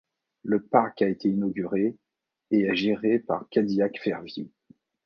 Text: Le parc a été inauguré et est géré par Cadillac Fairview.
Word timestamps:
Le 0.41 0.63
parc 0.65 1.03
a 1.03 1.07
été 1.09 1.29
inauguré 1.29 1.95
et 2.49 2.61
est 2.61 2.75
géré 2.75 3.19
par 3.19 3.47
Cadillac 3.49 3.99
Fairview. 4.01 4.49